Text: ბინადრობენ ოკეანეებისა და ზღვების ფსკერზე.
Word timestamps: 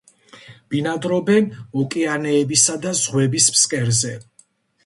ბინადრობენ 0.73 1.51
ოკეანეებისა 1.83 2.79
და 2.87 2.95
ზღვების 3.03 3.51
ფსკერზე. 3.59 4.19